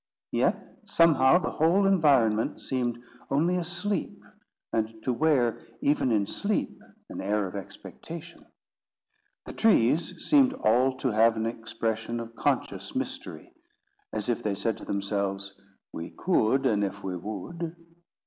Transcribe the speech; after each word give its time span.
Yet 0.31 0.79
somehow 0.87 1.37
the 1.37 1.51
whole 1.51 1.85
environment 1.85 2.59
seemed 2.59 2.97
only 3.29 3.55
asleep, 3.57 4.23
and 4.73 4.95
to 5.03 5.13
wear 5.13 5.59
even 5.79 6.11
in 6.11 6.25
sleep 6.25 6.81
an 7.09 7.21
air 7.21 7.45
of 7.45 7.55
expectation. 7.55 8.47
The 9.45 9.53
trees 9.53 10.25
seemed 10.27 10.53
all 10.53 10.97
to 10.97 11.11
have 11.11 11.35
an 11.37 11.45
expression 11.45 12.19
of 12.19 12.35
conscious 12.35 12.95
mystery, 12.95 13.53
as 14.11 14.27
if 14.27 14.41
they 14.41 14.55
said 14.55 14.77
to 14.79 14.85
themselves, 14.85 15.53
"we 15.93 16.09
could, 16.09 16.65
an' 16.65 16.81
if 16.81 17.03
we 17.03 17.15
would." 17.15 17.75